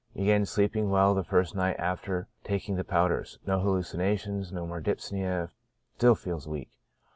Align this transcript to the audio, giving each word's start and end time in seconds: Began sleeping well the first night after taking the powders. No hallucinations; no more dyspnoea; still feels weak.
Began 0.15 0.47
sleeping 0.47 0.89
well 0.89 1.13
the 1.13 1.23
first 1.23 1.53
night 1.53 1.75
after 1.77 2.27
taking 2.43 2.75
the 2.75 2.83
powders. 2.83 3.37
No 3.45 3.59
hallucinations; 3.59 4.51
no 4.51 4.65
more 4.65 4.81
dyspnoea; 4.81 5.51
still 5.95 6.15
feels 6.15 6.47
weak. 6.47 6.71